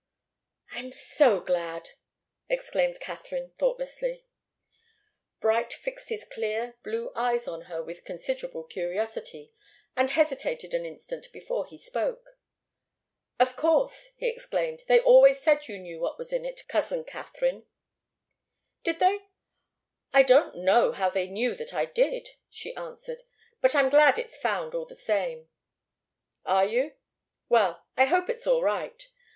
"I'm 0.71 0.91
so 0.91 1.41
glad!" 1.41 1.91
exclaimed 2.49 2.99
Katharine, 2.99 3.51
thoughtlessly. 3.59 4.25
Bright 5.39 5.71
fixed 5.73 6.09
his 6.09 6.25
clear, 6.25 6.75
blue 6.81 7.11
eyes 7.15 7.47
on 7.47 7.65
her 7.65 7.83
with 7.83 8.03
considerable 8.03 8.63
curiosity, 8.63 9.53
and 9.95 10.09
hesitated 10.09 10.73
an 10.73 10.87
instant 10.87 11.31
before 11.31 11.67
he 11.67 11.77
spoke. 11.77 12.39
"Of 13.39 13.55
course!" 13.55 14.09
he 14.17 14.27
exclaimed. 14.27 14.81
"They 14.87 14.99
always 14.99 15.39
said 15.39 15.67
you 15.67 15.77
knew 15.77 15.99
what 15.99 16.17
was 16.17 16.33
in 16.33 16.45
it, 16.45 16.67
cousin 16.67 17.03
Katharine." 17.03 17.67
"Did 18.83 18.97
they? 18.97 19.27
I 20.11 20.23
don't 20.23 20.55
know 20.55 20.93
how 20.93 21.11
they 21.11 21.27
knew 21.27 21.53
that 21.53 21.75
I 21.75 21.85
did," 21.85 22.27
she 22.49 22.75
answered. 22.75 23.21
"But 23.61 23.75
I'm 23.75 23.89
glad 23.89 24.17
it's 24.17 24.35
found, 24.35 24.73
all 24.73 24.85
the 24.87 24.95
same." 24.95 25.49
"Are 26.43 26.65
you? 26.65 26.95
Well 27.49 27.85
I 27.95 28.05
hope 28.05 28.31
it's 28.31 28.47
all 28.47 28.63
right. 28.63 29.07